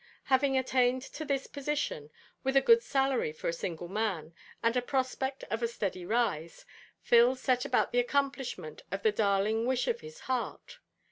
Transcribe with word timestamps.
Having 0.23 0.57
attained 0.57 1.03
to 1.03 1.23
this 1.23 1.45
position, 1.45 2.09
with 2.43 2.57
a 2.57 2.61
good 2.61 2.81
salary 2.81 3.31
for 3.31 3.47
a 3.47 3.53
single 3.53 3.87
man, 3.87 4.33
and 4.63 4.75
a 4.75 4.81
prospect 4.81 5.43
of 5.51 5.61
a 5.61 5.67
steady 5.67 6.07
rise, 6.07 6.65
Phil 7.03 7.35
set 7.35 7.65
about 7.65 7.91
the 7.91 7.99
accomplishment 7.99 8.81
of 8.91 9.03
the 9.03 9.11
darling 9.11 9.67
wish 9.67 9.87
of 9.87 10.01
his 10.01 10.21
heart. 10.21 10.79